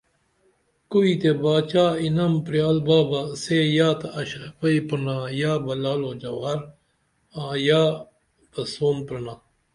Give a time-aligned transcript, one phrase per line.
[0.91, 6.11] کوئیتے باچا انعم پریال با بہ سے یا تہ اشرپئی پرینا یا بہ لعل و
[6.21, 6.59] جوہر
[7.41, 7.83] آں یا
[8.51, 9.33] بہ سون پرینا